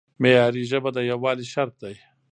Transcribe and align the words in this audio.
معیاري 0.21 0.63
ژبه 0.71 0.89
د 0.93 0.97
یووالي 1.11 1.45
شرط 1.53 1.73
دی. 1.83 1.95